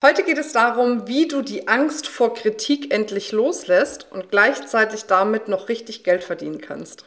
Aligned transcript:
Heute 0.00 0.22
geht 0.22 0.38
es 0.38 0.52
darum, 0.52 1.08
wie 1.08 1.26
du 1.26 1.42
die 1.42 1.66
Angst 1.66 2.06
vor 2.06 2.32
Kritik 2.32 2.94
endlich 2.94 3.32
loslässt 3.32 4.06
und 4.12 4.30
gleichzeitig 4.30 5.06
damit 5.06 5.48
noch 5.48 5.68
richtig 5.68 6.04
Geld 6.04 6.22
verdienen 6.22 6.60
kannst. 6.60 7.04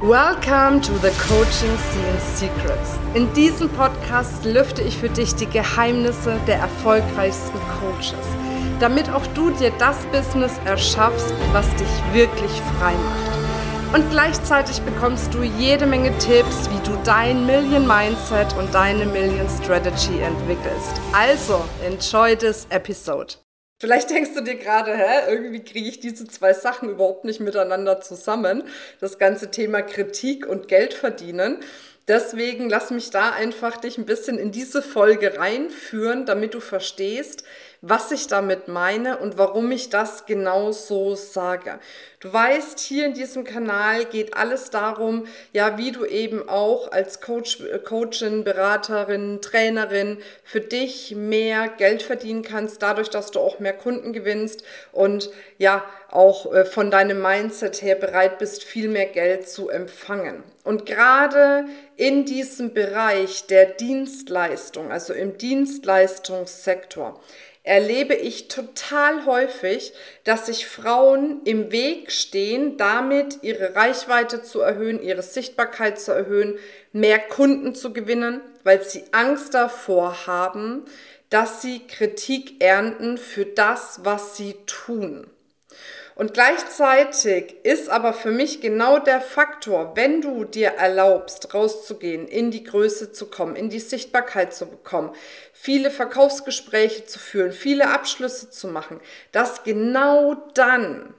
Welcome 0.00 0.80
to 0.80 0.92
the 0.94 1.10
Coaching 1.28 1.78
Scene 1.78 2.20
Secrets. 2.34 2.98
In 3.14 3.32
diesem 3.34 3.68
Podcast 3.68 4.44
lüfte 4.44 4.82
ich 4.82 4.98
für 4.98 5.08
dich 5.08 5.36
die 5.36 5.46
Geheimnisse 5.46 6.40
der 6.48 6.56
erfolgreichsten 6.56 7.60
Coaches, 7.78 8.26
damit 8.80 9.08
auch 9.08 9.28
du 9.28 9.50
dir 9.50 9.70
das 9.78 10.04
Business 10.06 10.58
erschaffst, 10.64 11.32
was 11.52 11.70
dich 11.76 12.12
wirklich 12.12 12.50
frei 12.80 12.94
macht. 12.94 13.31
Und 13.94 14.08
gleichzeitig 14.08 14.80
bekommst 14.80 15.34
du 15.34 15.42
jede 15.42 15.84
Menge 15.84 16.16
Tipps, 16.16 16.70
wie 16.70 16.88
du 16.88 16.96
dein 17.04 17.44
Million 17.44 17.86
Mindset 17.86 18.56
und 18.56 18.72
deine 18.72 19.04
Million 19.04 19.46
Strategy 19.50 20.18
entwickelst. 20.22 20.98
Also, 21.12 21.62
enjoy 21.84 22.34
this 22.34 22.66
episode. 22.70 23.34
Vielleicht 23.82 24.08
denkst 24.08 24.30
du 24.34 24.40
dir 24.40 24.54
gerade, 24.54 24.96
hä, 24.96 25.30
irgendwie 25.30 25.62
kriege 25.62 25.90
ich 25.90 26.00
diese 26.00 26.26
zwei 26.26 26.54
Sachen 26.54 26.88
überhaupt 26.88 27.26
nicht 27.26 27.40
miteinander 27.40 28.00
zusammen. 28.00 28.62
Das 29.00 29.18
ganze 29.18 29.50
Thema 29.50 29.82
Kritik 29.82 30.46
und 30.46 30.68
Geld 30.68 30.94
verdienen. 30.94 31.58
Deswegen 32.08 32.70
lass 32.70 32.90
mich 32.90 33.10
da 33.10 33.30
einfach 33.30 33.76
dich 33.76 33.98
ein 33.98 34.06
bisschen 34.06 34.38
in 34.38 34.52
diese 34.52 34.80
Folge 34.80 35.38
reinführen, 35.38 36.24
damit 36.24 36.54
du 36.54 36.60
verstehst, 36.60 37.44
was 37.84 38.12
ich 38.12 38.28
damit 38.28 38.68
meine 38.68 39.18
und 39.18 39.38
warum 39.38 39.72
ich 39.72 39.90
das 39.90 40.24
genau 40.24 40.70
so 40.70 41.16
sage. 41.16 41.80
Du 42.20 42.32
weißt, 42.32 42.78
hier 42.78 43.06
in 43.06 43.14
diesem 43.14 43.42
Kanal 43.42 44.04
geht 44.04 44.36
alles 44.36 44.70
darum, 44.70 45.26
ja, 45.52 45.76
wie 45.76 45.90
du 45.90 46.04
eben 46.04 46.48
auch 46.48 46.92
als 46.92 47.20
Coach, 47.20 47.60
äh, 47.60 47.80
Coachin, 47.80 48.44
Beraterin, 48.44 49.40
Trainerin 49.42 50.18
für 50.44 50.60
dich 50.60 51.16
mehr 51.16 51.66
Geld 51.66 52.02
verdienen 52.02 52.42
kannst, 52.42 52.80
dadurch, 52.82 53.10
dass 53.10 53.32
du 53.32 53.40
auch 53.40 53.58
mehr 53.58 53.72
Kunden 53.72 54.12
gewinnst 54.12 54.62
und 54.92 55.30
ja, 55.58 55.84
auch 56.08 56.52
äh, 56.52 56.64
von 56.64 56.92
deinem 56.92 57.20
Mindset 57.20 57.82
her 57.82 57.96
bereit 57.96 58.38
bist, 58.38 58.62
viel 58.62 58.88
mehr 58.88 59.06
Geld 59.06 59.48
zu 59.48 59.70
empfangen. 59.70 60.44
Und 60.62 60.86
gerade 60.86 61.64
in 61.96 62.24
diesem 62.24 62.72
Bereich 62.72 63.48
der 63.48 63.66
Dienstleistung, 63.66 64.92
also 64.92 65.12
im 65.12 65.36
Dienstleistungssektor, 65.36 67.20
erlebe 67.64 68.14
ich 68.14 68.48
total 68.48 69.24
häufig, 69.24 69.92
dass 70.24 70.46
sich 70.46 70.66
Frauen 70.66 71.42
im 71.44 71.70
Weg 71.70 72.10
stehen, 72.10 72.76
damit 72.76 73.42
ihre 73.42 73.76
Reichweite 73.76 74.42
zu 74.42 74.60
erhöhen, 74.60 75.00
ihre 75.00 75.22
Sichtbarkeit 75.22 76.00
zu 76.00 76.12
erhöhen, 76.12 76.58
mehr 76.92 77.20
Kunden 77.20 77.74
zu 77.74 77.92
gewinnen, 77.92 78.40
weil 78.64 78.82
sie 78.82 79.04
Angst 79.12 79.54
davor 79.54 80.26
haben, 80.26 80.84
dass 81.30 81.62
sie 81.62 81.86
Kritik 81.86 82.62
ernten 82.62 83.16
für 83.16 83.46
das, 83.46 84.00
was 84.02 84.36
sie 84.36 84.54
tun. 84.66 85.26
Und 86.14 86.34
gleichzeitig 86.34 87.56
ist 87.64 87.88
aber 87.88 88.12
für 88.12 88.30
mich 88.30 88.60
genau 88.60 88.98
der 88.98 89.20
Faktor, 89.20 89.92
wenn 89.96 90.20
du 90.20 90.44
dir 90.44 90.68
erlaubst, 90.68 91.54
rauszugehen, 91.54 92.28
in 92.28 92.50
die 92.50 92.64
Größe 92.64 93.12
zu 93.12 93.26
kommen, 93.26 93.56
in 93.56 93.70
die 93.70 93.80
Sichtbarkeit 93.80 94.54
zu 94.54 94.66
bekommen, 94.66 95.14
viele 95.52 95.90
Verkaufsgespräche 95.90 97.06
zu 97.06 97.18
führen, 97.18 97.52
viele 97.52 97.88
Abschlüsse 97.88 98.50
zu 98.50 98.68
machen, 98.68 99.00
dass 99.32 99.64
genau 99.64 100.34
dann 100.54 101.14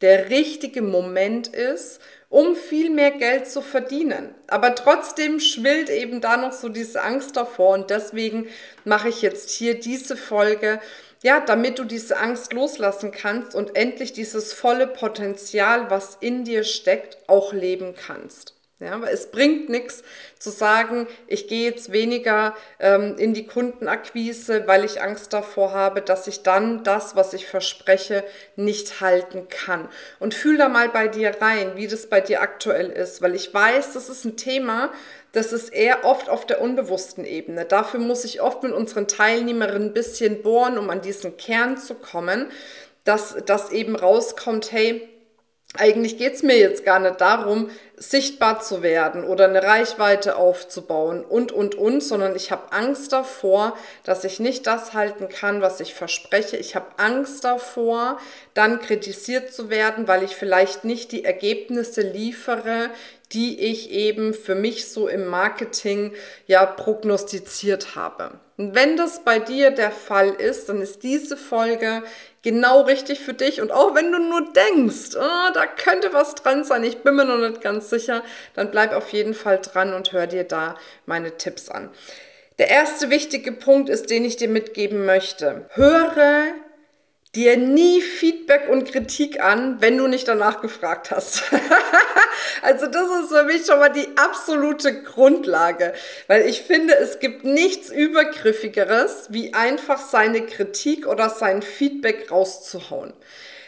der 0.00 0.30
richtige 0.30 0.82
Moment 0.82 1.48
ist, 1.48 2.00
um 2.28 2.54
viel 2.54 2.90
mehr 2.90 3.12
Geld 3.12 3.48
zu 3.48 3.62
verdienen. 3.62 4.34
Aber 4.46 4.74
trotzdem 4.74 5.40
schwillt 5.40 5.88
eben 5.88 6.20
da 6.20 6.36
noch 6.36 6.52
so 6.52 6.68
diese 6.68 7.02
Angst 7.02 7.36
davor 7.36 7.74
und 7.74 7.90
deswegen 7.90 8.48
mache 8.84 9.08
ich 9.08 9.22
jetzt 9.22 9.50
hier 9.50 9.78
diese 9.78 10.16
Folge, 10.16 10.80
ja, 11.26 11.40
damit 11.40 11.80
du 11.80 11.84
diese 11.84 12.18
Angst 12.18 12.52
loslassen 12.52 13.10
kannst 13.10 13.56
und 13.56 13.74
endlich 13.74 14.12
dieses 14.12 14.52
volle 14.52 14.86
Potenzial, 14.86 15.90
was 15.90 16.16
in 16.20 16.44
dir 16.44 16.62
steckt, 16.62 17.18
auch 17.26 17.52
leben 17.52 17.96
kannst. 17.96 18.55
Ja, 18.78 19.00
weil 19.00 19.14
es 19.14 19.30
bringt 19.30 19.70
nichts 19.70 20.04
zu 20.38 20.50
sagen, 20.50 21.06
ich 21.28 21.48
gehe 21.48 21.70
jetzt 21.70 21.92
weniger 21.92 22.54
ähm, 22.78 23.16
in 23.16 23.32
die 23.32 23.46
Kundenakquise, 23.46 24.66
weil 24.66 24.84
ich 24.84 25.00
Angst 25.00 25.32
davor 25.32 25.72
habe, 25.72 26.02
dass 26.02 26.26
ich 26.26 26.42
dann 26.42 26.84
das, 26.84 27.16
was 27.16 27.32
ich 27.32 27.46
verspreche, 27.46 28.22
nicht 28.54 29.00
halten 29.00 29.48
kann. 29.48 29.88
Und 30.18 30.34
fühl 30.34 30.58
da 30.58 30.68
mal 30.68 30.90
bei 30.90 31.08
dir 31.08 31.40
rein, 31.40 31.76
wie 31.76 31.86
das 31.86 32.08
bei 32.08 32.20
dir 32.20 32.42
aktuell 32.42 32.90
ist, 32.90 33.22
weil 33.22 33.34
ich 33.34 33.54
weiß, 33.54 33.94
das 33.94 34.10
ist 34.10 34.26
ein 34.26 34.36
Thema, 34.36 34.92
das 35.32 35.54
ist 35.54 35.70
eher 35.72 36.04
oft 36.04 36.28
auf 36.28 36.44
der 36.46 36.60
unbewussten 36.60 37.24
Ebene. 37.24 37.64
Dafür 37.64 38.00
muss 38.00 38.26
ich 38.26 38.42
oft 38.42 38.62
mit 38.62 38.72
unseren 38.72 39.08
Teilnehmerinnen 39.08 39.88
ein 39.88 39.94
bisschen 39.94 40.42
bohren, 40.42 40.76
um 40.76 40.90
an 40.90 41.00
diesen 41.00 41.38
Kern 41.38 41.78
zu 41.78 41.94
kommen, 41.94 42.50
dass 43.04 43.36
das 43.46 43.72
eben 43.72 43.96
rauskommt, 43.96 44.70
hey, 44.70 45.08
eigentlich 45.74 46.16
geht 46.16 46.34
es 46.34 46.42
mir 46.42 46.56
jetzt 46.56 46.84
gar 46.84 46.98
nicht 46.98 47.20
darum, 47.20 47.70
sichtbar 47.96 48.60
zu 48.60 48.82
werden 48.82 49.24
oder 49.24 49.46
eine 49.46 49.62
Reichweite 49.62 50.36
aufzubauen 50.36 51.24
und, 51.24 51.50
und, 51.50 51.74
und, 51.74 52.02
sondern 52.02 52.36
ich 52.36 52.50
habe 52.50 52.72
Angst 52.72 53.12
davor, 53.12 53.76
dass 54.04 54.24
ich 54.24 54.38
nicht 54.38 54.66
das 54.66 54.92
halten 54.92 55.28
kann, 55.28 55.62
was 55.62 55.80
ich 55.80 55.94
verspreche. 55.94 56.56
Ich 56.58 56.76
habe 56.76 56.86
Angst 56.98 57.44
davor, 57.44 58.18
dann 58.54 58.80
kritisiert 58.80 59.52
zu 59.52 59.70
werden, 59.70 60.08
weil 60.08 60.22
ich 60.22 60.36
vielleicht 60.36 60.84
nicht 60.84 61.10
die 61.12 61.24
Ergebnisse 61.24 62.02
liefere, 62.02 62.90
die 63.32 63.58
ich 63.60 63.90
eben 63.90 64.34
für 64.34 64.54
mich 64.54 64.88
so 64.88 65.08
im 65.08 65.26
Marketing 65.26 66.12
ja 66.46 66.64
prognostiziert 66.64 67.96
habe. 67.96 68.38
Und 68.56 68.74
wenn 68.74 68.96
das 68.96 69.24
bei 69.24 69.38
dir 69.38 69.70
der 69.70 69.90
Fall 69.90 70.30
ist, 70.30 70.68
dann 70.68 70.80
ist 70.80 71.02
diese 71.02 71.36
Folge 71.36 72.02
genau 72.46 72.82
richtig 72.82 73.18
für 73.18 73.34
dich. 73.34 73.60
Und 73.60 73.72
auch 73.72 73.96
wenn 73.96 74.12
du 74.12 74.20
nur 74.20 74.52
denkst, 74.52 75.16
oh, 75.16 75.52
da 75.52 75.66
könnte 75.66 76.12
was 76.12 76.36
dran 76.36 76.62
sein, 76.62 76.84
ich 76.84 76.98
bin 76.98 77.16
mir 77.16 77.24
noch 77.24 77.38
nicht 77.38 77.60
ganz 77.60 77.90
sicher, 77.90 78.22
dann 78.54 78.70
bleib 78.70 78.92
auf 78.92 79.08
jeden 79.08 79.34
Fall 79.34 79.58
dran 79.60 79.92
und 79.92 80.12
hör 80.12 80.28
dir 80.28 80.44
da 80.44 80.76
meine 81.06 81.36
Tipps 81.38 81.68
an. 81.68 81.90
Der 82.58 82.70
erste 82.70 83.10
wichtige 83.10 83.50
Punkt 83.50 83.88
ist, 83.88 84.10
den 84.10 84.24
ich 84.24 84.36
dir 84.36 84.48
mitgeben 84.48 85.04
möchte. 85.04 85.68
Höre 85.72 86.44
dir 87.36 87.56
nie 87.56 88.00
Feedback 88.00 88.68
und 88.68 88.90
Kritik 88.90 89.40
an, 89.40 89.76
wenn 89.80 89.98
du 89.98 90.06
nicht 90.06 90.26
danach 90.26 90.62
gefragt 90.62 91.10
hast. 91.10 91.44
also 92.62 92.86
das 92.86 93.08
ist 93.22 93.28
für 93.28 93.44
mich 93.44 93.66
schon 93.66 93.78
mal 93.78 93.90
die 93.90 94.08
absolute 94.16 95.02
Grundlage, 95.02 95.92
weil 96.26 96.46
ich 96.46 96.62
finde, 96.62 96.96
es 96.96 97.18
gibt 97.18 97.44
nichts 97.44 97.90
Übergriffigeres, 97.90 99.26
wie 99.30 99.52
einfach 99.54 100.00
seine 100.00 100.46
Kritik 100.46 101.06
oder 101.06 101.28
sein 101.28 101.62
Feedback 101.62 102.30
rauszuhauen. 102.30 103.12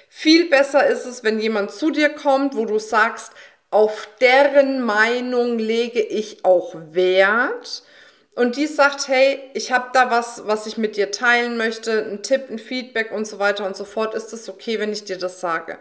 Viel 0.09 0.49
besser 0.49 0.87
ist 0.87 1.05
es, 1.05 1.23
wenn 1.23 1.39
jemand 1.39 1.71
zu 1.71 1.91
dir 1.91 2.09
kommt, 2.09 2.57
wo 2.57 2.65
du 2.65 2.79
sagst, 2.79 3.33
auf 3.71 4.09
deren 4.21 4.81
Meinung 4.81 5.59
lege 5.59 6.01
ich 6.01 6.45
auch 6.47 6.75
Wert 6.93 7.83
und 8.39 8.55
die 8.55 8.69
sagt, 8.69 9.09
hey, 9.09 9.41
ich 9.55 9.73
habe 9.73 9.89
da 9.93 10.13
was, 10.13 10.47
was 10.47 10.69
ich 10.69 10.79
mit 10.79 10.97
dir 10.97 11.11
teilen 11.11 11.57
möchte, 11.57 12.05
ein 12.05 12.23
Tipp, 12.23 12.45
ein 12.49 12.61
Feedback 12.61 13.11
und 13.11 13.27
so 13.27 13.41
weiter 13.41 13.67
und 13.67 13.77
so 13.77 13.85
fort, 13.85 14.15
ist 14.15 14.33
es 14.33 14.49
okay, 14.49 14.79
wenn 14.79 14.93
ich 14.93 15.03
dir 15.03 15.19
das 15.19 15.41
sage. 15.41 15.77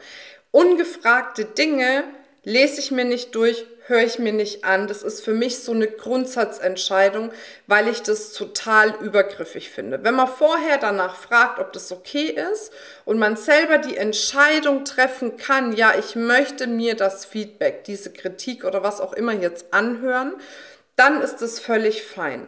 Ungefragte 0.49 1.45
Dinge 1.45 2.03
lese 2.43 2.79
ich 2.79 2.89
mir 2.89 3.05
nicht 3.05 3.35
durch, 3.35 3.67
höre 3.85 4.01
ich 4.01 4.17
mir 4.17 4.33
nicht 4.33 4.63
an. 4.63 4.87
Das 4.87 5.03
ist 5.03 5.23
für 5.23 5.35
mich 5.35 5.59
so 5.59 5.71
eine 5.71 5.85
Grundsatzentscheidung, 5.85 7.29
weil 7.67 7.87
ich 7.89 8.01
das 8.01 8.33
total 8.33 8.95
übergriffig 9.01 9.69
finde. 9.69 10.03
Wenn 10.03 10.15
man 10.15 10.27
vorher 10.27 10.79
danach 10.79 11.15
fragt, 11.15 11.59
ob 11.59 11.73
das 11.73 11.91
okay 11.91 12.35
ist 12.53 12.71
und 13.05 13.19
man 13.19 13.37
selber 13.37 13.77
die 13.77 13.97
Entscheidung 13.97 14.83
treffen 14.83 15.37
kann, 15.37 15.73
ja, 15.73 15.93
ich 15.95 16.15
möchte 16.15 16.65
mir 16.65 16.95
das 16.95 17.23
Feedback, 17.23 17.83
diese 17.83 18.11
Kritik 18.11 18.65
oder 18.65 18.81
was 18.81 18.99
auch 18.99 19.13
immer 19.13 19.33
jetzt 19.33 19.75
anhören, 19.75 20.33
dann 20.97 21.21
ist 21.21 21.41
es 21.41 21.59
völlig 21.59 22.03
fein. 22.03 22.47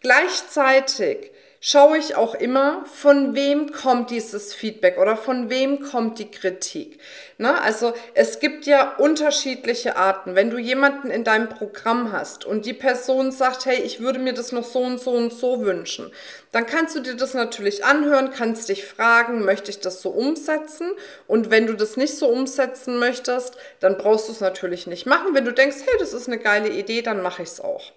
Gleichzeitig 0.00 1.30
schaue 1.64 1.96
ich 1.96 2.16
auch 2.16 2.34
immer, 2.34 2.84
von 2.92 3.36
wem 3.36 3.70
kommt 3.70 4.10
dieses 4.10 4.52
Feedback 4.52 4.98
oder 4.98 5.16
von 5.16 5.48
wem 5.48 5.80
kommt 5.80 6.18
die 6.18 6.28
Kritik. 6.28 6.98
Na, 7.38 7.60
also 7.60 7.94
es 8.14 8.40
gibt 8.40 8.66
ja 8.66 8.96
unterschiedliche 8.96 9.94
Arten. 9.94 10.34
Wenn 10.34 10.50
du 10.50 10.58
jemanden 10.58 11.08
in 11.08 11.22
deinem 11.22 11.48
Programm 11.48 12.10
hast 12.10 12.44
und 12.44 12.66
die 12.66 12.72
Person 12.72 13.30
sagt, 13.30 13.64
hey, 13.64 13.80
ich 13.80 14.00
würde 14.00 14.18
mir 14.18 14.34
das 14.34 14.50
noch 14.50 14.64
so 14.64 14.80
und 14.80 14.98
so 14.98 15.12
und 15.12 15.32
so 15.32 15.64
wünschen, 15.64 16.10
dann 16.50 16.66
kannst 16.66 16.96
du 16.96 17.00
dir 17.00 17.14
das 17.14 17.32
natürlich 17.32 17.84
anhören, 17.84 18.32
kannst 18.32 18.68
dich 18.68 18.84
fragen, 18.84 19.44
möchte 19.44 19.70
ich 19.70 19.78
das 19.78 20.02
so 20.02 20.10
umsetzen? 20.10 20.90
Und 21.28 21.52
wenn 21.52 21.68
du 21.68 21.74
das 21.74 21.96
nicht 21.96 22.18
so 22.18 22.26
umsetzen 22.26 22.98
möchtest, 22.98 23.56
dann 23.78 23.98
brauchst 23.98 24.26
du 24.26 24.32
es 24.32 24.40
natürlich 24.40 24.88
nicht 24.88 25.06
machen. 25.06 25.32
Wenn 25.32 25.44
du 25.44 25.52
denkst, 25.52 25.76
hey, 25.84 25.94
das 26.00 26.12
ist 26.12 26.26
eine 26.26 26.38
geile 26.38 26.70
Idee, 26.70 27.02
dann 27.02 27.22
mache 27.22 27.44
ich 27.44 27.50
es 27.50 27.60
auch. 27.60 27.92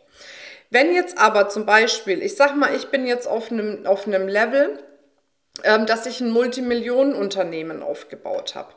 Wenn 0.70 0.94
jetzt 0.94 1.18
aber 1.18 1.50
zum 1.50 1.66
Beispiel, 1.66 2.22
ich 2.22 2.36
sag 2.36 2.56
mal, 2.56 2.76
ich 2.76 2.88
bin 2.88 3.06
jetzt 3.06 3.28
auf 3.28 3.52
einem, 3.52 3.86
auf 3.86 4.08
einem 4.08 4.28
Level, 4.28 4.80
ähm, 5.64 5.86
dass 5.86 6.06
ich 6.06 6.22
ein 6.22 6.32
Multimillionenunternehmen 6.32 7.82
aufgebaut 7.82 8.56
habe 8.56 8.74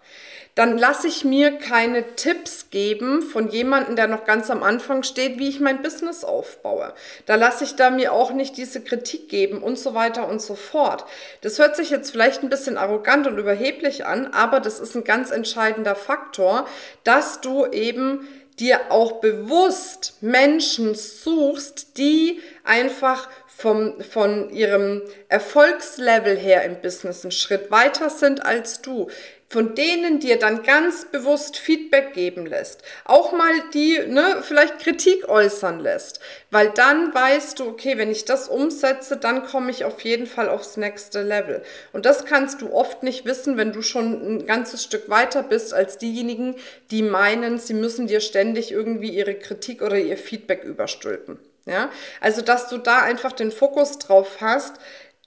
dann 0.59 0.77
lasse 0.77 1.07
ich 1.07 1.25
mir 1.25 1.57
keine 1.57 2.17
Tipps 2.17 2.71
geben 2.71 3.23
von 3.23 3.49
jemandem, 3.49 3.95
der 3.95 4.09
noch 4.09 4.25
ganz 4.25 4.51
am 4.51 4.65
Anfang 4.65 5.05
steht, 5.05 5.39
wie 5.39 5.49
ich 5.49 5.61
mein 5.61 5.83
Business 5.83 6.25
aufbaue. 6.25 6.95
Da 7.27 7.37
lasse 7.37 7.63
ich 7.63 7.77
da 7.77 7.91
mir 7.91 8.13
auch 8.13 8.33
nicht 8.33 8.57
diese 8.57 8.81
Kritik 8.81 9.29
geben 9.29 9.63
und 9.63 9.79
so 9.79 9.95
weiter 9.95 10.27
und 10.27 10.43
so 10.43 10.57
fort. 10.57 11.05
Das 11.43 11.61
hört 11.61 11.77
sich 11.77 11.91
jetzt 11.91 12.11
vielleicht 12.11 12.43
ein 12.43 12.49
bisschen 12.49 12.77
arrogant 12.77 13.29
und 13.29 13.39
überheblich 13.39 14.05
an, 14.05 14.27
aber 14.33 14.59
das 14.59 14.81
ist 14.81 14.97
ein 14.97 15.05
ganz 15.05 15.31
entscheidender 15.31 15.95
Faktor, 15.95 16.67
dass 17.05 17.41
du 17.41 17.67
eben 17.67 18.27
dir 18.61 18.91
auch 18.91 19.21
bewusst 19.21 20.15
Menschen 20.21 20.95
suchst, 20.95 21.97
die 21.99 22.41
einfach 22.65 23.29
vom, 23.47 24.01
von 24.03 24.51
ihrem 24.51 25.03
Erfolgslevel 25.29 26.37
her 26.37 26.65
im 26.65 26.81
Business 26.81 27.25
einen 27.25 27.33
Schritt 27.33 27.71
weiter 27.71 28.11
sind 28.11 28.45
als 28.45 28.83
du, 28.83 29.09
von 29.49 29.75
denen 29.75 30.21
dir 30.21 30.39
dann 30.39 30.63
ganz 30.63 31.07
bewusst 31.07 31.57
Feedback 31.57 32.13
geben 32.13 32.45
lässt, 32.45 32.83
auch 33.05 33.33
mal 33.33 33.53
die 33.73 33.99
ne, 34.07 34.43
vielleicht 34.43 34.79
Kritik 34.79 35.29
äußern 35.29 35.81
lässt, 35.81 36.21
weil 36.51 36.71
dann 36.71 37.15
weißt 37.15 37.59
du, 37.59 37.67
okay, 37.67 37.97
wenn 37.97 38.11
ich 38.11 38.27
das 38.27 38.49
umsetze, 38.49 39.17
dann 39.17 39.47
komme 39.47 39.71
ich 39.71 39.85
auf 39.85 40.03
jeden 40.03 40.27
Fall 40.27 40.51
aufs 40.51 40.77
nächste 40.77 41.23
Level. 41.23 41.63
Und 41.93 42.05
das 42.05 42.27
kannst 42.27 42.61
du 42.61 42.73
oft 42.73 43.03
nicht 43.03 43.25
wissen, 43.25 43.57
wenn 43.57 43.73
du 43.73 43.81
schon 43.81 44.37
ein 44.37 44.47
ganzes 44.47 44.85
Stück 44.85 45.09
weiter 45.09 45.43
bist 45.43 45.73
als 45.73 45.97
diejenigen, 45.97 46.57
die 46.91 47.03
meinen, 47.03 47.59
sie 47.59 47.75
müssen 47.75 48.07
dir 48.07 48.21
ständig 48.21 48.71
irgendwie 48.71 49.11
ihre 49.11 49.35
Kritik 49.35 49.81
oder 49.81 49.97
ihr 49.97 50.19
Feedback 50.19 50.63
überstülpen. 50.65 51.39
Ja, 51.69 51.91
also 52.23 52.41
dass 52.41 52.69
du 52.71 52.79
da 52.79 53.03
einfach 53.03 53.33
den 53.33 53.53
Fokus 53.53 53.99
drauf 53.99 54.39
hast, 54.41 54.77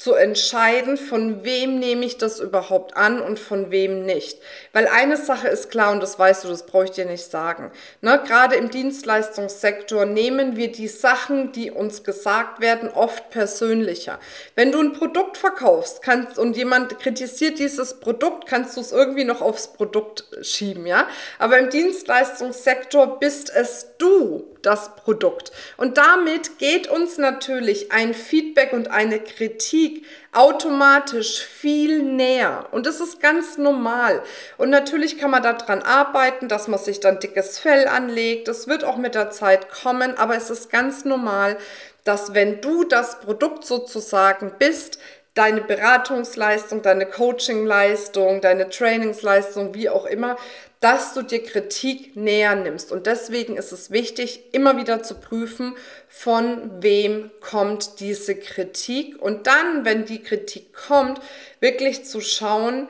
zu 0.02 0.14
entscheiden, 0.14 0.98
von 0.98 1.44
wem 1.44 1.80
nehme 1.80 2.06
ich 2.06 2.18
das 2.18 2.40
überhaupt 2.40 2.98
an 2.98 3.22
und 3.22 3.40
von 3.40 3.72
wem 3.72 4.06
nicht. 4.06 4.40
Weil 4.74 4.88
eine 4.88 5.16
Sache 5.16 5.48
ist 5.48 5.70
klar 5.70 5.92
und 5.92 6.02
das 6.02 6.18
weißt 6.18 6.44
du, 6.44 6.48
das 6.48 6.66
brauche 6.66 6.86
ich 6.86 6.92
dir 6.92 7.06
nicht 7.06 7.30
sagen. 7.30 7.72
Ne, 8.02 8.22
gerade 8.26 8.56
im 8.56 8.70
Dienstleistungssektor 8.72 10.06
nehmen 10.06 10.56
wir 10.56 10.72
die 10.72 10.88
Sachen, 10.88 11.52
die 11.52 11.72
uns 11.72 12.04
gesagt 12.04 12.62
werden, 12.62 12.90
oft 12.90 13.30
persönlicher. 13.30 14.20
Wenn 14.56 14.72
du 14.72 14.80
ein 14.80 14.94
Produkt 14.94 15.38
verkaufst 15.38 16.02
kannst, 16.02 16.40
und 16.42 16.58
jemand 16.58 17.00
kritisiert 17.00 17.60
dieses 17.60 18.00
Produkt, 18.00 18.48
kannst 18.48 18.76
du 18.76 18.82
es 18.82 18.92
irgendwie 18.92 19.24
noch 19.24 19.42
aufs 19.42 19.74
Produkt 19.74 20.26
schieben, 20.42 20.86
ja. 20.86 21.08
Aber 21.40 21.60
im 21.60 21.70
Dienstleistungssektor 21.70 23.20
bist 23.20 23.52
es 23.54 23.88
du, 23.98 24.48
das 24.66 24.96
Produkt. 24.96 25.52
Und 25.78 25.98
damit 25.98 26.58
geht 26.58 26.88
uns 26.88 27.18
natürlich 27.18 27.92
ein 27.92 28.14
Feedback 28.14 28.74
und 28.74 28.90
eine 28.90 29.20
Kritik 29.20 30.06
automatisch 30.32 31.44
viel 31.44 32.04
näher. 32.04 32.68
Und 32.72 32.86
das 32.86 33.02
ist 33.02 33.20
ganz 33.20 33.58
normal. 33.58 34.22
Und 34.58 34.70
natürlich 34.70 35.18
kann 35.18 35.32
man 35.32 35.44
daran 35.44 35.82
arbeiten, 35.82 36.48
dass 36.48 36.68
man 36.68 36.80
sich 36.80 37.00
dann 37.00 37.20
dickes 37.20 37.60
Fell 37.60 37.88
anlegt. 37.88 38.48
Das 38.48 38.68
wird 38.68 38.84
auch 38.84 38.98
mit 38.98 39.16
der 39.16 39.32
Zeit 39.32 39.70
kommen, 39.70 40.18
aber 40.18 40.36
es 40.36 40.50
ist 40.50 40.70
ganz 40.70 41.06
normal, 41.06 41.58
dass 42.04 42.34
wenn 42.34 42.62
du 42.62 42.84
das 42.84 43.20
Produkt 43.20 43.66
sozusagen 43.66 44.54
bist, 44.58 45.00
deine 45.34 45.62
Beratungsleistung, 45.62 46.82
deine 46.82 47.06
Coachingleistung, 47.06 48.42
deine 48.42 48.70
Trainingsleistung, 48.70 49.74
wie 49.74 49.90
auch 49.90 50.06
immer, 50.06 50.36
dass 50.82 51.14
du 51.14 51.22
dir 51.22 51.44
Kritik 51.44 52.16
näher 52.16 52.56
nimmst. 52.56 52.92
Und 52.92 53.06
deswegen 53.06 53.56
ist 53.56 53.72
es 53.72 53.92
wichtig, 53.92 54.42
immer 54.52 54.78
wieder 54.78 55.04
zu 55.04 55.16
prüfen, 55.16 55.76
von 56.10 56.82
wem 56.82 57.30
kommt 57.40 58.00
diese 58.00 58.36
Kritik. 58.36 59.22
Und 59.22 59.46
dann, 59.46 59.86
wenn 59.86 60.06
die 60.06 60.24
Kritik 60.24 60.74
kommt, 60.74 61.22
wirklich 61.60 62.04
zu 62.06 62.20
schauen, 62.20 62.88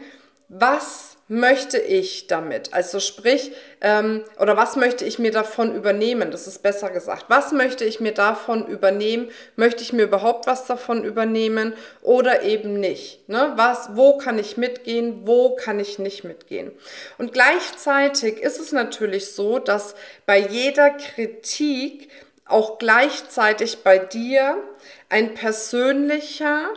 was 0.48 1.18
möchte 1.32 1.78
ich 1.78 2.28
damit? 2.28 2.74
Also 2.74 3.00
sprich, 3.00 3.54
ähm, 3.80 4.26
oder 4.38 4.58
was 4.58 4.76
möchte 4.76 5.06
ich 5.06 5.18
mir 5.18 5.32
davon 5.32 5.74
übernehmen? 5.74 6.30
Das 6.30 6.46
ist 6.46 6.62
besser 6.62 6.90
gesagt. 6.90 7.28
Was 7.30 7.54
möchte 7.54 7.86
ich 7.86 8.02
mir 8.02 8.12
davon 8.12 8.68
übernehmen? 8.68 9.32
Möchte 9.56 9.82
ich 9.82 9.94
mir 9.94 10.04
überhaupt 10.04 10.46
was 10.46 10.66
davon 10.66 11.06
übernehmen 11.06 11.74
oder 12.02 12.42
eben 12.42 12.82
nicht? 12.82 13.30
Ne? 13.30 13.54
Was, 13.56 13.96
wo 13.96 14.18
kann 14.18 14.38
ich 14.40 14.58
mitgehen? 14.58 15.22
Wo 15.26 15.56
kann 15.56 15.80
ich 15.80 16.00
nicht 16.00 16.26
mitgehen? 16.26 16.74
Und 17.18 17.32
gleichzeitig 17.32 18.40
ist 18.40 18.60
es 18.60 18.74
natürlich 18.74 19.32
so, 19.32 19.58
dass 19.58 19.96
bei 20.26 20.38
jeder 20.38 20.90
Kritik 20.90 22.10
auch 22.44 22.78
gleichzeitig 22.78 23.84
bei 23.84 24.00
dir 24.00 24.58
ein 25.08 25.34
persönlicher 25.34 26.68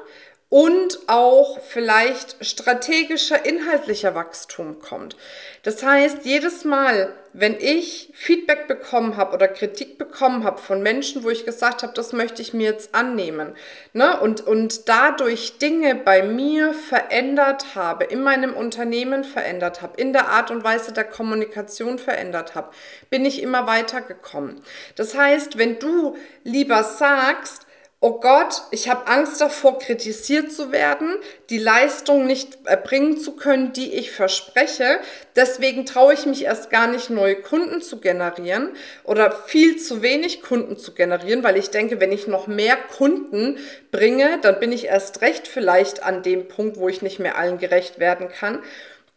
und 0.55 1.01
auch 1.09 1.59
vielleicht 1.63 2.37
strategischer, 2.47 3.45
inhaltlicher 3.45 4.15
Wachstum 4.15 4.79
kommt. 4.79 5.17
Das 5.65 5.83
heißt, 5.83 6.19
jedes 6.23 6.65
Mal, 6.65 7.13
wenn 7.33 7.57
ich 7.59 8.13
Feedback 8.15 8.69
bekommen 8.69 9.17
habe 9.17 9.35
oder 9.35 9.49
Kritik 9.49 9.99
bekommen 9.99 10.45
habe 10.45 10.61
von 10.61 10.81
Menschen, 10.81 11.25
wo 11.25 11.31
ich 11.31 11.45
gesagt 11.45 11.83
habe, 11.83 11.93
das 11.93 12.13
möchte 12.13 12.41
ich 12.41 12.55
mir 12.55 12.71
jetzt 12.71 12.95
annehmen, 12.95 13.57
ne, 13.95 14.21
und, 14.21 14.47
und 14.47 14.89
dadurch 14.89 15.59
Dinge 15.59 15.97
bei 15.97 16.23
mir 16.23 16.73
verändert 16.73 17.75
habe, 17.75 18.05
in 18.05 18.23
meinem 18.23 18.55
Unternehmen 18.55 19.25
verändert 19.25 19.83
habe, 19.83 20.01
in 20.01 20.13
der 20.13 20.29
Art 20.29 20.53
und 20.53 20.63
Weise 20.63 20.93
der 20.93 21.03
Kommunikation 21.03 21.99
verändert 21.99 22.55
habe, 22.55 22.71
bin 23.11 23.25
ich 23.25 23.43
immer 23.43 23.67
weitergekommen. 23.67 24.63
Das 24.95 25.17
heißt, 25.17 25.59
wenn 25.59 25.81
du 25.81 26.17
lieber 26.45 26.85
sagst, 26.85 27.64
oh 28.05 28.21
Gott, 28.21 28.61
ich 28.71 28.91
habe 28.91 29.07
Angst 29.07 29.41
davor, 29.41 29.79
kritisiert 29.79 30.53
zu 30.53 30.73
werden, 30.73 31.17
die 31.49 31.57
Leistung 31.57 32.27
nicht 32.27 32.59
erbringen 32.67 33.17
zu 33.17 33.35
können, 33.35 33.73
die 33.73 33.95
ich 33.95 34.11
verspreche. 34.13 35.01
Deswegen 35.37 35.87
traue 35.87 36.13
ich 36.13 36.27
mich 36.27 36.45
erst 36.45 36.69
gar 36.69 36.87
nicht, 36.87 37.09
neue 37.09 37.37
Kunden 37.37 37.81
zu 37.81 38.01
generieren 38.01 38.69
oder 39.05 39.33
viel 39.33 39.79
zu 39.79 40.03
wenig 40.03 40.43
Kunden 40.43 40.77
zu 40.77 40.93
generieren, 40.93 41.43
weil 41.43 41.57
ich 41.57 41.71
denke, 41.71 41.99
wenn 41.99 42.13
ich 42.13 42.27
noch 42.27 42.47
mehr 42.47 42.77
Kunden 42.77 43.57
bringe, 43.91 44.39
dann 44.43 44.61
bin 44.61 44.71
ich 44.71 44.85
erst 44.85 45.23
recht 45.23 45.49
vielleicht 45.49 46.03
an 46.03 46.23
dem 46.23 46.47
Punkt, 46.47 46.77
wo 46.77 46.91
ich 46.91 47.01
nicht 47.01 47.21
mehr 47.21 47.39
allen 47.39 47.57
gerecht 47.57 48.01
werden 48.01 48.29
kann. 48.29 48.63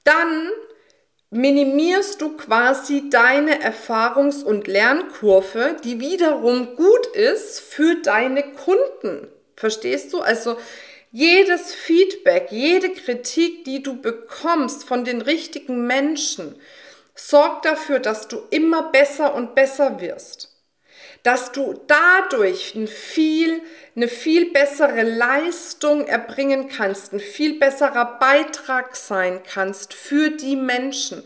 Dann 0.06 0.50
minimierst 1.29 2.21
du 2.21 2.38
quasi 2.38 3.09
deine 3.09 3.62
Erfahrungs- 3.62 4.44
und 4.44 4.68
Lernkurve, 4.68 5.75
die 5.83 6.00
wiederum 6.00 6.75
gut 6.75 7.07
ist 7.07 7.59
für 7.59 7.95
deine 8.01 8.44
Kunden. 8.53 9.27
Verstehst 9.56 10.13
du? 10.13 10.21
Also 10.21 10.57
jedes 11.12 11.74
Feedback, 11.74 12.47
jede 12.51 12.89
Kritik, 12.89 13.65
die 13.65 13.81
du 13.81 14.01
bekommst 14.01 14.83
von 14.83 15.03
den 15.03 15.21
richtigen 15.21 15.88
Menschen, 15.88 16.56
sorgt 17.15 17.65
dafür, 17.65 18.00
dass 18.00 18.27
du 18.27 18.38
immer 18.51 18.91
besser 18.91 19.33
und 19.33 19.56
besser 19.56 20.00
wirst 20.00 20.56
dass 21.24 21.52
du 21.52 21.80
dadurch 21.88 22.75
ein 22.75 22.88
viel, 22.88 23.62
eine 23.96 24.08
viel 24.08 24.52
bessere 24.52 25.04
Leistung 25.04 26.08
erbringen 26.08 26.69
kannst, 26.69 27.14
ein 27.14 27.19
viel 27.19 27.60
besserer 27.60 28.18
Beitrag 28.19 28.96
sein 28.96 29.41
kannst 29.44 29.94
für 29.94 30.30
die 30.30 30.56
Menschen. 30.56 31.24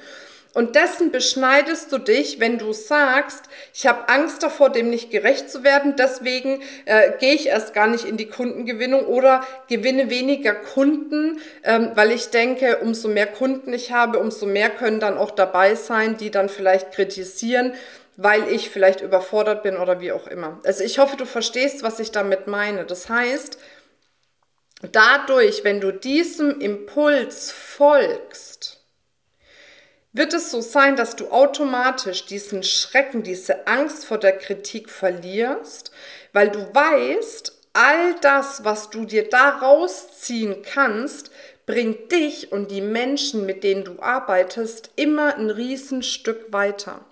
Und 0.53 0.75
dessen 0.75 1.11
beschneidest 1.11 1.93
du 1.93 1.97
dich, 1.97 2.41
wenn 2.41 2.57
du 2.57 2.73
sagst, 2.73 3.45
ich 3.73 3.87
habe 3.87 4.09
Angst 4.09 4.43
davor, 4.43 4.69
dem 4.69 4.89
nicht 4.89 5.09
gerecht 5.09 5.49
zu 5.49 5.63
werden, 5.63 5.95
deswegen 5.97 6.61
äh, 6.83 7.11
gehe 7.19 7.33
ich 7.33 7.47
erst 7.47 7.73
gar 7.73 7.87
nicht 7.87 8.03
in 8.03 8.17
die 8.17 8.25
Kundengewinnung 8.25 9.05
oder 9.05 9.45
gewinne 9.69 10.09
weniger 10.09 10.53
Kunden, 10.53 11.39
ähm, 11.63 11.91
weil 11.95 12.11
ich 12.11 12.31
denke, 12.31 12.79
umso 12.79 13.07
mehr 13.07 13.27
Kunden 13.27 13.73
ich 13.73 13.93
habe, 13.93 14.19
umso 14.19 14.45
mehr 14.45 14.69
können 14.69 14.99
dann 14.99 15.17
auch 15.17 15.31
dabei 15.31 15.75
sein, 15.75 16.17
die 16.17 16.31
dann 16.31 16.49
vielleicht 16.49 16.91
kritisieren 16.91 17.73
weil 18.21 18.47
ich 18.49 18.69
vielleicht 18.69 19.01
überfordert 19.01 19.63
bin 19.63 19.77
oder 19.77 19.99
wie 19.99 20.11
auch 20.11 20.27
immer. 20.27 20.59
Also 20.63 20.83
ich 20.83 20.99
hoffe, 20.99 21.17
du 21.17 21.25
verstehst, 21.25 21.81
was 21.81 21.99
ich 21.99 22.11
damit 22.11 22.47
meine. 22.47 22.85
Das 22.85 23.09
heißt, 23.09 23.57
dadurch, 24.91 25.63
wenn 25.63 25.81
du 25.81 25.91
diesem 25.91 26.59
Impuls 26.59 27.51
folgst, 27.51 28.79
wird 30.13 30.33
es 30.33 30.51
so 30.51 30.61
sein, 30.61 30.95
dass 30.95 31.15
du 31.15 31.29
automatisch 31.31 32.25
diesen 32.25 32.63
Schrecken, 32.63 33.23
diese 33.23 33.65
Angst 33.67 34.05
vor 34.05 34.17
der 34.17 34.37
Kritik 34.37 34.89
verlierst, 34.89 35.91
weil 36.33 36.49
du 36.49 36.59
weißt, 36.59 37.59
all 37.73 38.15
das, 38.21 38.65
was 38.65 38.89
du 38.89 39.05
dir 39.05 39.29
da 39.29 39.57
rausziehen 39.59 40.61
kannst, 40.63 41.31
bringt 41.65 42.11
dich 42.11 42.51
und 42.51 42.69
die 42.69 42.81
Menschen, 42.81 43.45
mit 43.45 43.63
denen 43.63 43.85
du 43.85 44.01
arbeitest, 44.01 44.91
immer 44.97 45.35
ein 45.37 45.49
Riesenstück 45.49 46.51
weiter. 46.51 47.05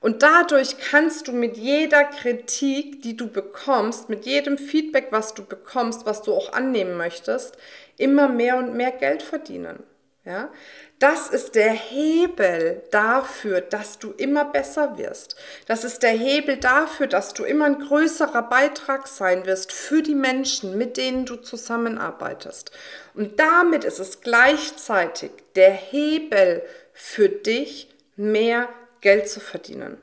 Und 0.00 0.22
dadurch 0.22 0.78
kannst 0.78 1.28
du 1.28 1.32
mit 1.32 1.58
jeder 1.58 2.04
Kritik, 2.04 3.02
die 3.02 3.16
du 3.16 3.28
bekommst, 3.28 4.08
mit 4.08 4.24
jedem 4.24 4.56
Feedback, 4.56 5.08
was 5.10 5.34
du 5.34 5.44
bekommst, 5.44 6.06
was 6.06 6.22
du 6.22 6.32
auch 6.34 6.54
annehmen 6.54 6.96
möchtest, 6.96 7.58
immer 7.98 8.28
mehr 8.28 8.56
und 8.56 8.74
mehr 8.74 8.92
Geld 8.92 9.22
verdienen. 9.22 9.82
Ja? 10.24 10.50
Das 10.98 11.28
ist 11.28 11.54
der 11.54 11.72
Hebel 11.72 12.82
dafür, 12.90 13.60
dass 13.60 13.98
du 13.98 14.12
immer 14.12 14.46
besser 14.46 14.96
wirst. 14.96 15.36
Das 15.66 15.84
ist 15.84 16.02
der 16.02 16.10
Hebel 16.10 16.56
dafür, 16.56 17.06
dass 17.06 17.34
du 17.34 17.44
immer 17.44 17.66
ein 17.66 17.78
größerer 17.78 18.42
Beitrag 18.42 19.06
sein 19.06 19.44
wirst 19.44 19.72
für 19.72 20.02
die 20.02 20.14
Menschen, 20.14 20.78
mit 20.78 20.96
denen 20.96 21.26
du 21.26 21.36
zusammenarbeitest. 21.36 22.70
Und 23.14 23.38
damit 23.38 23.84
ist 23.84 23.98
es 23.98 24.20
gleichzeitig 24.22 25.30
der 25.56 25.72
Hebel 25.72 26.62
für 26.92 27.28
dich, 27.28 27.88
mehr 28.16 28.68
Geld 29.00 29.28
zu 29.28 29.40
verdienen. 29.40 29.98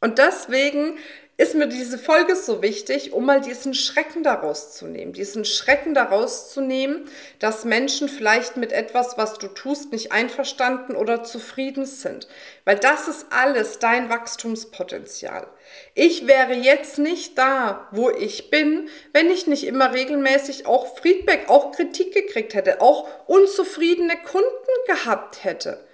Und 0.00 0.18
deswegen 0.18 0.98
ist 1.40 1.54
mir 1.54 1.68
diese 1.68 1.98
Folge 1.98 2.34
so 2.34 2.62
wichtig, 2.62 3.12
um 3.12 3.24
mal 3.24 3.40
diesen 3.40 3.72
Schrecken 3.72 4.24
daraus 4.24 4.74
zu 4.74 4.86
nehmen. 4.86 5.12
Diesen 5.12 5.44
Schrecken 5.44 5.94
daraus 5.94 6.50
zu 6.50 6.60
nehmen, 6.60 7.08
dass 7.38 7.64
Menschen 7.64 8.08
vielleicht 8.08 8.56
mit 8.56 8.72
etwas, 8.72 9.16
was 9.18 9.38
du 9.38 9.46
tust, 9.46 9.92
nicht 9.92 10.10
einverstanden 10.10 10.96
oder 10.96 11.22
zufrieden 11.22 11.86
sind. 11.86 12.26
Weil 12.64 12.76
das 12.76 13.06
ist 13.06 13.26
alles 13.30 13.78
dein 13.78 14.08
Wachstumspotenzial. 14.10 15.46
Ich 15.94 16.26
wäre 16.26 16.54
jetzt 16.54 16.98
nicht 16.98 17.38
da, 17.38 17.86
wo 17.92 18.10
ich 18.10 18.50
bin, 18.50 18.88
wenn 19.12 19.30
ich 19.30 19.46
nicht 19.46 19.64
immer 19.64 19.94
regelmäßig 19.94 20.66
auch 20.66 20.98
Feedback, 20.98 21.48
auch 21.48 21.70
Kritik 21.70 22.12
gekriegt 22.14 22.54
hätte, 22.54 22.80
auch 22.80 23.06
unzufriedene 23.28 24.16
Kunden 24.24 24.48
gehabt 24.88 25.44
hätte. 25.44 25.86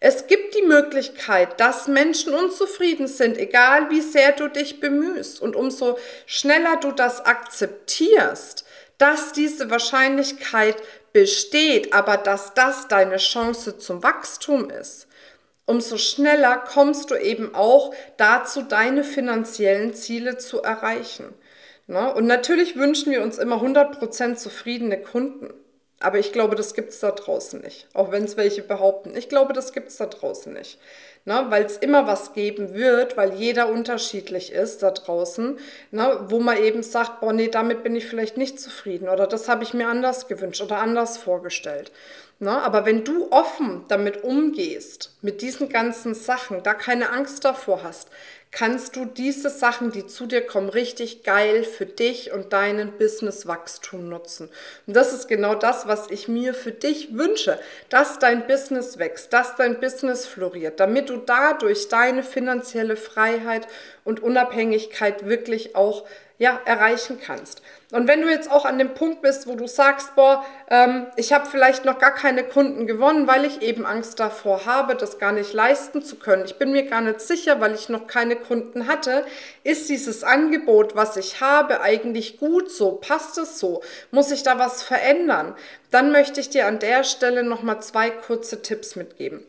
Es 0.00 0.28
gibt 0.28 0.54
die 0.54 0.62
Möglichkeit, 0.62 1.58
dass 1.58 1.88
Menschen 1.88 2.32
unzufrieden 2.32 3.08
sind, 3.08 3.36
egal 3.36 3.90
wie 3.90 4.00
sehr 4.00 4.32
du 4.32 4.48
dich 4.48 4.78
bemühst. 4.78 5.40
Und 5.40 5.56
umso 5.56 5.98
schneller 6.26 6.76
du 6.76 6.92
das 6.92 7.24
akzeptierst, 7.24 8.64
dass 8.98 9.32
diese 9.32 9.70
Wahrscheinlichkeit 9.70 10.76
besteht, 11.12 11.92
aber 11.92 12.16
dass 12.16 12.54
das 12.54 12.86
deine 12.86 13.16
Chance 13.16 13.78
zum 13.78 14.02
Wachstum 14.04 14.70
ist, 14.70 15.08
umso 15.66 15.98
schneller 15.98 16.58
kommst 16.58 17.10
du 17.10 17.16
eben 17.16 17.54
auch 17.54 17.92
dazu, 18.16 18.62
deine 18.62 19.02
finanziellen 19.02 19.94
Ziele 19.94 20.38
zu 20.38 20.62
erreichen. 20.62 21.34
Ne? 21.88 22.14
Und 22.14 22.26
natürlich 22.26 22.76
wünschen 22.76 23.12
wir 23.12 23.22
uns 23.22 23.38
immer 23.38 23.56
100% 23.56 24.36
zufriedene 24.36 25.00
Kunden. 25.00 25.52
Aber 26.00 26.18
ich 26.18 26.32
glaube, 26.32 26.54
das 26.54 26.74
gibt 26.74 26.90
es 26.90 27.00
da 27.00 27.10
draußen 27.10 27.60
nicht. 27.60 27.88
Auch 27.92 28.12
wenn 28.12 28.24
es 28.24 28.36
welche 28.36 28.62
behaupten. 28.62 29.16
Ich 29.16 29.28
glaube, 29.28 29.52
das 29.52 29.72
gibt 29.72 29.88
es 29.88 29.96
da 29.96 30.06
draußen 30.06 30.52
nicht. 30.52 30.78
Ne? 31.24 31.46
Weil 31.48 31.64
es 31.64 31.76
immer 31.76 32.06
was 32.06 32.32
geben 32.34 32.72
wird, 32.72 33.16
weil 33.16 33.34
jeder 33.34 33.68
unterschiedlich 33.68 34.52
ist 34.52 34.82
da 34.82 34.92
draußen, 34.92 35.58
ne? 35.90 36.20
wo 36.28 36.38
man 36.38 36.56
eben 36.56 36.82
sagt, 36.82 37.20
boah, 37.20 37.32
nee, 37.32 37.48
damit 37.48 37.82
bin 37.82 37.96
ich 37.96 38.06
vielleicht 38.06 38.36
nicht 38.36 38.60
zufrieden 38.60 39.08
oder 39.08 39.26
das 39.26 39.48
habe 39.48 39.64
ich 39.64 39.74
mir 39.74 39.88
anders 39.88 40.28
gewünscht 40.28 40.62
oder 40.62 40.78
anders 40.78 41.18
vorgestellt. 41.18 41.90
Ne? 42.38 42.50
Aber 42.62 42.86
wenn 42.86 43.04
du 43.04 43.32
offen 43.32 43.84
damit 43.88 44.22
umgehst, 44.22 45.16
mit 45.20 45.42
diesen 45.42 45.68
ganzen 45.68 46.14
Sachen, 46.14 46.62
da 46.62 46.72
keine 46.74 47.10
Angst 47.10 47.44
davor 47.44 47.82
hast, 47.82 48.08
kannst 48.50 48.96
du 48.96 49.04
diese 49.04 49.50
Sachen, 49.50 49.92
die 49.92 50.06
zu 50.06 50.26
dir 50.26 50.40
kommen, 50.40 50.68
richtig 50.68 51.22
geil 51.22 51.64
für 51.64 51.86
dich 51.86 52.32
und 52.32 52.52
deinen 52.52 52.92
Businesswachstum 52.96 54.08
nutzen. 54.08 54.48
Und 54.86 54.94
das 54.94 55.12
ist 55.12 55.28
genau 55.28 55.54
das, 55.54 55.86
was 55.86 56.10
ich 56.10 56.28
mir 56.28 56.54
für 56.54 56.72
dich 56.72 57.14
wünsche, 57.14 57.60
dass 57.90 58.18
dein 58.18 58.46
Business 58.46 58.98
wächst, 58.98 59.32
dass 59.32 59.56
dein 59.56 59.80
Business 59.80 60.26
floriert, 60.26 60.80
damit 60.80 61.10
du 61.10 61.18
dadurch 61.18 61.88
deine 61.88 62.22
finanzielle 62.22 62.96
Freiheit 62.96 63.68
und 64.04 64.22
Unabhängigkeit 64.22 65.26
wirklich 65.26 65.76
auch 65.76 66.06
ja, 66.38 66.60
erreichen 66.64 67.18
kannst. 67.20 67.62
Und 67.90 68.06
wenn 68.06 68.22
du 68.22 68.28
jetzt 68.28 68.50
auch 68.50 68.64
an 68.64 68.78
dem 68.78 68.94
Punkt 68.94 69.22
bist, 69.22 69.46
wo 69.48 69.56
du 69.56 69.66
sagst, 69.66 70.14
boah, 70.14 70.44
ähm, 70.70 71.06
ich 71.16 71.32
habe 71.32 71.46
vielleicht 71.46 71.84
noch 71.84 71.98
gar 71.98 72.14
keine 72.14 72.44
Kunden 72.44 72.86
gewonnen, 72.86 73.26
weil 73.26 73.44
ich 73.44 73.62
eben 73.62 73.84
Angst 73.84 74.20
davor 74.20 74.66
habe, 74.66 74.94
das 74.94 75.18
gar 75.18 75.32
nicht 75.32 75.52
leisten 75.52 76.02
zu 76.02 76.16
können. 76.16 76.44
Ich 76.44 76.56
bin 76.56 76.70
mir 76.70 76.84
gar 76.84 77.00
nicht 77.00 77.20
sicher, 77.20 77.60
weil 77.60 77.74
ich 77.74 77.88
noch 77.88 78.06
keine 78.06 78.36
Kunden 78.36 78.86
hatte. 78.86 79.24
Ist 79.64 79.88
dieses 79.88 80.22
Angebot, 80.22 80.94
was 80.94 81.16
ich 81.16 81.40
habe, 81.40 81.80
eigentlich 81.80 82.38
gut 82.38 82.70
so? 82.70 82.92
Passt 82.92 83.36
es 83.38 83.58
so? 83.58 83.82
Muss 84.10 84.30
ich 84.30 84.42
da 84.42 84.58
was 84.58 84.82
verändern? 84.82 85.56
Dann 85.90 86.12
möchte 86.12 86.40
ich 86.40 86.50
dir 86.50 86.66
an 86.66 86.78
der 86.78 87.04
Stelle 87.04 87.42
nochmal 87.42 87.80
zwei 87.80 88.10
kurze 88.10 88.62
Tipps 88.62 88.94
mitgeben. 88.96 89.44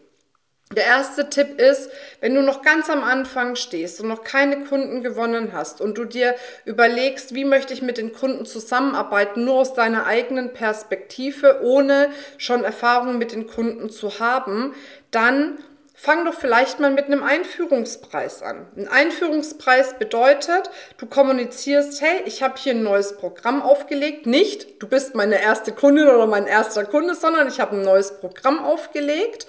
Der 0.75 0.85
erste 0.85 1.31
Tipp 1.31 1.59
ist, 1.59 1.89
wenn 2.21 2.35
du 2.35 2.43
noch 2.43 2.61
ganz 2.61 2.91
am 2.91 3.03
Anfang 3.03 3.55
stehst 3.55 4.01
und 4.01 4.07
noch 4.07 4.23
keine 4.23 4.65
Kunden 4.65 5.01
gewonnen 5.01 5.49
hast 5.51 5.81
und 5.81 5.97
du 5.97 6.05
dir 6.05 6.35
überlegst, 6.63 7.33
wie 7.33 7.43
möchte 7.43 7.73
ich 7.73 7.81
mit 7.81 7.97
den 7.97 8.13
Kunden 8.13 8.45
zusammenarbeiten, 8.45 9.45
nur 9.45 9.55
aus 9.55 9.73
deiner 9.73 10.05
eigenen 10.05 10.53
Perspektive, 10.53 11.61
ohne 11.63 12.11
schon 12.37 12.63
Erfahrungen 12.63 13.17
mit 13.17 13.31
den 13.31 13.47
Kunden 13.47 13.89
zu 13.89 14.19
haben, 14.19 14.75
dann 15.09 15.57
fang 15.95 16.23
doch 16.23 16.35
vielleicht 16.35 16.79
mal 16.79 16.91
mit 16.91 17.05
einem 17.05 17.23
Einführungspreis 17.23 18.43
an. 18.43 18.67
Ein 18.77 18.87
Einführungspreis 18.87 19.97
bedeutet, 19.97 20.69
du 20.97 21.07
kommunizierst, 21.07 21.99
hey, 21.99 22.21
ich 22.25 22.43
habe 22.43 22.59
hier 22.59 22.73
ein 22.73 22.83
neues 22.83 23.17
Programm 23.17 23.63
aufgelegt. 23.63 24.27
Nicht, 24.27 24.81
du 24.83 24.87
bist 24.87 25.15
meine 25.15 25.41
erste 25.41 25.71
Kundin 25.71 26.07
oder 26.07 26.27
mein 26.27 26.45
erster 26.45 26.85
Kunde, 26.85 27.15
sondern 27.15 27.47
ich 27.47 27.59
habe 27.59 27.75
ein 27.75 27.81
neues 27.81 28.19
Programm 28.19 28.63
aufgelegt. 28.63 29.47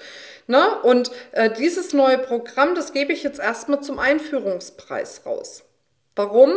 Ne? 0.50 0.80
Und 0.82 1.12
äh, 1.30 1.48
dieses 1.48 1.92
neue 1.92 2.18
Programm, 2.18 2.74
das 2.74 2.92
gebe 2.92 3.12
ich 3.12 3.22
jetzt 3.22 3.38
erstmal 3.38 3.82
zum 3.82 4.00
Einführungspreis 4.00 5.24
raus. 5.24 5.62
Warum? 6.16 6.50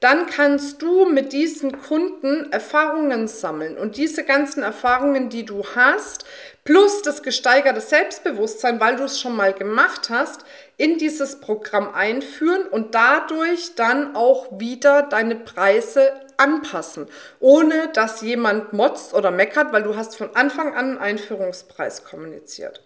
Dann 0.00 0.24
kannst 0.24 0.80
du 0.80 1.04
mit 1.04 1.34
diesen 1.34 1.82
Kunden 1.82 2.50
Erfahrungen 2.52 3.28
sammeln 3.28 3.76
und 3.76 3.98
diese 3.98 4.24
ganzen 4.24 4.62
Erfahrungen, 4.62 5.28
die 5.28 5.44
du 5.44 5.62
hast, 5.76 6.24
plus 6.64 7.02
das 7.02 7.22
gesteigerte 7.22 7.82
Selbstbewusstsein, 7.82 8.80
weil 8.80 8.96
du 8.96 9.04
es 9.04 9.20
schon 9.20 9.36
mal 9.36 9.52
gemacht 9.52 10.08
hast, 10.08 10.46
in 10.78 10.96
dieses 10.96 11.38
Programm 11.40 11.94
einführen 11.94 12.62
und 12.66 12.94
dadurch 12.94 13.74
dann 13.74 14.16
auch 14.16 14.58
wieder 14.58 15.02
deine 15.02 15.36
Preise 15.36 16.14
anpassen, 16.38 17.08
ohne 17.40 17.90
dass 17.92 18.22
jemand 18.22 18.72
motzt 18.72 19.12
oder 19.12 19.30
meckert, 19.30 19.70
weil 19.70 19.82
du 19.82 19.96
hast 19.96 20.16
von 20.16 20.34
Anfang 20.34 20.68
an 20.68 20.92
einen 20.92 20.98
Einführungspreis 20.98 22.04
kommuniziert. 22.04 22.80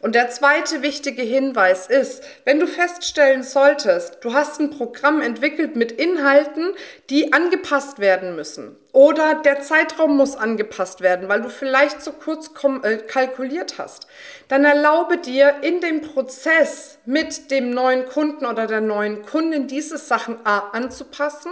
Und 0.00 0.14
der 0.14 0.30
zweite 0.30 0.82
wichtige 0.82 1.22
Hinweis 1.22 1.88
ist, 1.88 2.22
wenn 2.44 2.60
du 2.60 2.66
feststellen 2.66 3.42
solltest, 3.42 4.18
du 4.22 4.32
hast 4.32 4.60
ein 4.60 4.70
Programm 4.70 5.20
entwickelt 5.20 5.74
mit 5.74 5.92
Inhalten, 5.92 6.72
die 7.10 7.32
angepasst 7.32 7.98
werden 7.98 8.36
müssen 8.36 8.76
oder 8.92 9.34
der 9.34 9.60
Zeitraum 9.60 10.16
muss 10.16 10.36
angepasst 10.36 11.00
werden, 11.00 11.28
weil 11.28 11.42
du 11.42 11.50
vielleicht 11.50 12.02
zu 12.02 12.12
kurz 12.12 12.50
äh, 12.82 12.96
kalkuliert 12.96 13.78
hast, 13.78 14.06
dann 14.48 14.64
erlaube 14.64 15.18
dir 15.18 15.56
in 15.60 15.80
dem 15.80 16.00
Prozess 16.00 16.98
mit 17.04 17.50
dem 17.50 17.70
neuen 17.70 18.06
Kunden 18.06 18.46
oder 18.46 18.66
der 18.66 18.80
neuen 18.80 19.24
Kundin 19.24 19.66
diese 19.66 19.98
Sachen 19.98 20.38
A 20.44 20.70
anzupassen 20.72 21.50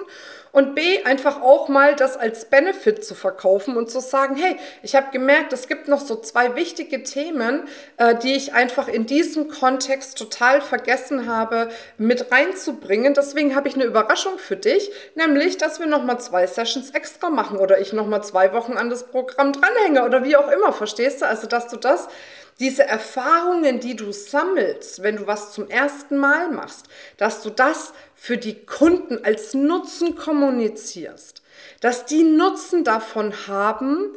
und 0.56 0.74
B, 0.74 1.04
einfach 1.04 1.42
auch 1.42 1.68
mal 1.68 1.94
das 1.94 2.16
als 2.16 2.46
Benefit 2.46 3.04
zu 3.04 3.14
verkaufen 3.14 3.76
und 3.76 3.90
zu 3.90 4.00
sagen, 4.00 4.36
hey, 4.36 4.56
ich 4.82 4.96
habe 4.96 5.08
gemerkt, 5.12 5.52
es 5.52 5.68
gibt 5.68 5.86
noch 5.86 6.00
so 6.00 6.16
zwei 6.16 6.56
wichtige 6.56 7.02
Themen, 7.02 7.68
äh, 7.98 8.14
die 8.14 8.32
ich 8.32 8.54
einfach 8.54 8.88
in 8.88 9.04
diesem 9.04 9.48
Kontext 9.48 10.16
total 10.16 10.62
vergessen 10.62 11.26
habe, 11.26 11.68
mit 11.98 12.32
reinzubringen. 12.32 13.12
Deswegen 13.12 13.54
habe 13.54 13.68
ich 13.68 13.74
eine 13.74 13.84
Überraschung 13.84 14.38
für 14.38 14.56
dich, 14.56 14.90
nämlich, 15.14 15.58
dass 15.58 15.78
wir 15.78 15.86
nochmal 15.86 16.20
zwei 16.20 16.46
Sessions 16.46 16.88
extra 16.92 17.25
machen 17.30 17.58
oder 17.58 17.80
ich 17.80 17.92
nochmal 17.92 18.22
zwei 18.24 18.52
Wochen 18.52 18.72
an 18.72 18.90
das 18.90 19.04
Programm 19.04 19.52
dranhänge 19.52 20.04
oder 20.04 20.24
wie 20.24 20.36
auch 20.36 20.50
immer, 20.50 20.72
verstehst 20.72 21.22
du? 21.22 21.26
Also, 21.26 21.46
dass 21.46 21.68
du 21.68 21.76
das 21.76 22.08
diese 22.58 22.84
Erfahrungen, 22.84 23.80
die 23.80 23.96
du 23.96 24.12
sammelst, 24.12 25.02
wenn 25.02 25.16
du 25.16 25.26
was 25.26 25.52
zum 25.52 25.68
ersten 25.68 26.16
Mal 26.16 26.50
machst, 26.50 26.86
dass 27.18 27.42
du 27.42 27.50
das 27.50 27.92
für 28.14 28.38
die 28.38 28.64
Kunden 28.64 29.24
als 29.24 29.52
Nutzen 29.52 30.16
kommunizierst, 30.16 31.42
dass 31.80 32.06
die 32.06 32.24
Nutzen 32.24 32.82
davon 32.82 33.46
haben, 33.46 34.12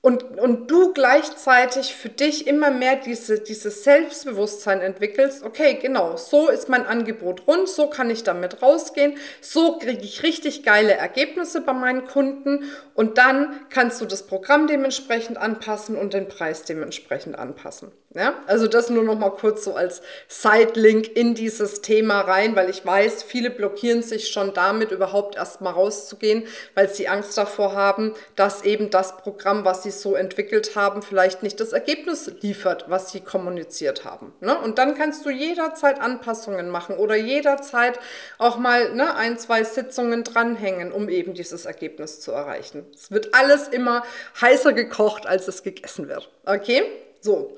und, 0.00 0.38
und 0.38 0.70
du 0.70 0.92
gleichzeitig 0.92 1.94
für 1.94 2.08
dich 2.08 2.46
immer 2.46 2.70
mehr 2.70 2.96
diese, 2.96 3.40
dieses 3.40 3.82
Selbstbewusstsein 3.82 4.80
entwickelst, 4.80 5.42
okay, 5.42 5.74
genau, 5.74 6.16
so 6.16 6.48
ist 6.48 6.68
mein 6.68 6.86
Angebot 6.86 7.48
rund, 7.48 7.68
so 7.68 7.88
kann 7.88 8.08
ich 8.08 8.22
damit 8.22 8.62
rausgehen, 8.62 9.16
so 9.40 9.78
kriege 9.78 10.04
ich 10.04 10.22
richtig 10.22 10.62
geile 10.62 10.92
Ergebnisse 10.92 11.60
bei 11.62 11.72
meinen 11.72 12.06
Kunden 12.06 12.64
und 12.94 13.18
dann 13.18 13.60
kannst 13.70 14.00
du 14.00 14.06
das 14.06 14.22
Programm 14.22 14.68
dementsprechend 14.68 15.36
anpassen 15.36 15.96
und 15.96 16.14
den 16.14 16.28
Preis 16.28 16.62
dementsprechend 16.62 17.36
anpassen. 17.36 17.90
Ja? 18.14 18.34
Also 18.46 18.68
das 18.68 18.90
nur 18.90 19.04
noch 19.04 19.18
mal 19.18 19.30
kurz 19.30 19.64
so 19.64 19.74
als 19.74 20.02
Side-Link 20.28 21.16
in 21.16 21.34
dieses 21.34 21.82
Thema 21.82 22.22
rein, 22.22 22.56
weil 22.56 22.70
ich 22.70 22.84
weiß, 22.84 23.22
viele 23.22 23.50
blockieren 23.50 24.02
sich 24.02 24.28
schon 24.28 24.54
damit, 24.54 24.90
überhaupt 24.90 25.36
erst 25.36 25.60
mal 25.60 25.70
rauszugehen, 25.70 26.44
weil 26.74 26.88
sie 26.88 27.08
Angst 27.08 27.36
davor 27.36 27.74
haben, 27.74 28.14
dass 28.34 28.62
eben 28.62 28.90
das 28.90 29.16
Programm, 29.18 29.64
was 29.64 29.84
sie 29.90 29.98
so 29.98 30.14
entwickelt 30.14 30.76
haben, 30.76 31.02
vielleicht 31.02 31.42
nicht 31.42 31.60
das 31.60 31.72
Ergebnis 31.72 32.30
liefert, 32.40 32.86
was 32.88 33.12
sie 33.12 33.20
kommuniziert 33.20 34.04
haben. 34.04 34.32
Ne? 34.40 34.58
Und 34.58 34.78
dann 34.78 34.94
kannst 34.94 35.24
du 35.26 35.30
jederzeit 35.30 36.00
Anpassungen 36.00 36.70
machen 36.70 36.96
oder 36.96 37.16
jederzeit 37.16 37.98
auch 38.38 38.58
mal 38.58 38.94
ne, 38.94 39.14
ein, 39.14 39.38
zwei 39.38 39.64
Sitzungen 39.64 40.24
dranhängen, 40.24 40.92
um 40.92 41.08
eben 41.08 41.34
dieses 41.34 41.64
Ergebnis 41.64 42.20
zu 42.20 42.32
erreichen. 42.32 42.86
Es 42.94 43.10
wird 43.10 43.34
alles 43.34 43.68
immer 43.68 44.04
heißer 44.40 44.72
gekocht, 44.72 45.26
als 45.26 45.48
es 45.48 45.62
gegessen 45.62 46.08
wird. 46.08 46.30
Okay? 46.44 46.82
So. 47.20 47.56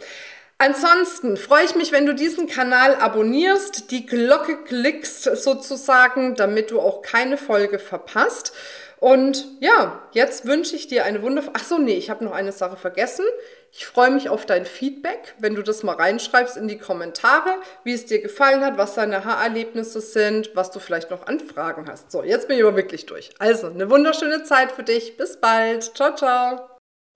Ansonsten 0.63 1.39
freue 1.39 1.65
ich 1.65 1.75
mich, 1.75 1.91
wenn 1.91 2.05
du 2.05 2.15
diesen 2.15 2.47
Kanal 2.47 2.95
abonnierst, 2.97 3.91
die 3.91 4.05
Glocke 4.05 4.63
klickst 4.63 5.23
sozusagen, 5.23 6.35
damit 6.35 6.71
du 6.71 6.83
auch 6.83 7.01
keine 7.01 7.39
Folge 7.39 7.79
verpasst. 7.79 8.53
Und 8.99 9.47
ja, 9.61 10.03
jetzt 10.13 10.47
wünsche 10.47 10.77
ich 10.77 10.87
dir 10.87 11.07
eine 11.07 11.23
wundervolle. 11.23 11.55
Ach 11.59 11.65
so, 11.65 11.79
nee, 11.79 11.97
ich 11.97 12.11
habe 12.11 12.27
noch 12.27 12.33
eine 12.33 12.53
Sache 12.53 12.77
vergessen. 12.77 13.25
Ich 13.73 13.87
freue 13.87 14.11
mich 14.11 14.29
auf 14.29 14.45
dein 14.45 14.67
Feedback, 14.67 15.35
wenn 15.39 15.55
du 15.55 15.63
das 15.63 15.83
mal 15.83 15.97
reinschreibst 15.97 16.59
in 16.59 16.69
die 16.69 16.77
Kommentare, 16.77 17.55
wie 17.83 17.95
es 17.95 18.05
dir 18.05 18.21
gefallen 18.21 18.63
hat, 18.63 18.77
was 18.77 18.97
deine 18.97 19.25
Haarerlebnisse 19.25 20.03
sind, 20.03 20.51
was 20.55 20.71
du 20.71 20.79
vielleicht 20.79 21.11
noch 21.11 21.27
an 21.27 21.41
Fragen 21.41 21.89
hast. 21.89 22.13
So, 22.13 22.23
jetzt 22.23 22.49
bin 22.49 22.59
ich 22.59 22.63
aber 22.63 22.77
wirklich 22.77 23.07
durch. 23.07 23.31
Also, 23.39 23.69
eine 23.69 23.89
wunderschöne 23.89 24.43
Zeit 24.43 24.73
für 24.73 24.83
dich. 24.83 25.17
Bis 25.17 25.39
bald. 25.39 25.97
Ciao, 25.97 26.15
ciao. 26.15 26.70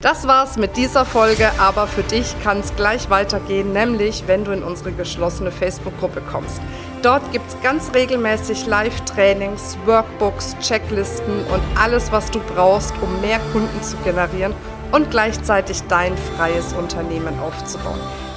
Das 0.05 0.27
war's 0.27 0.55
mit 0.55 0.77
dieser 0.77 1.03
Folge, 1.03 1.49
aber 1.57 1.87
für 1.87 2.03
dich 2.03 2.35
kann 2.43 2.59
es 2.59 2.75
gleich 2.75 3.09
weitergehen, 3.09 3.73
nämlich 3.73 4.25
wenn 4.27 4.45
du 4.45 4.51
in 4.51 4.61
unsere 4.61 4.91
geschlossene 4.91 5.49
Facebook-Gruppe 5.51 6.21
kommst. 6.31 6.61
Dort 7.01 7.31
gibt 7.31 7.49
es 7.49 7.59
ganz 7.63 7.91
regelmäßig 7.91 8.67
Live-Trainings, 8.67 9.79
Workbooks, 9.87 10.55
Checklisten 10.59 11.43
und 11.45 11.63
alles, 11.75 12.11
was 12.11 12.29
du 12.29 12.39
brauchst, 12.53 12.93
um 13.01 13.19
mehr 13.19 13.39
Kunden 13.51 13.81
zu 13.81 13.97
generieren 14.03 14.53
und 14.91 15.09
gleichzeitig 15.09 15.81
dein 15.89 16.15
freies 16.15 16.73
Unternehmen 16.73 17.39
aufzubauen. 17.39 17.99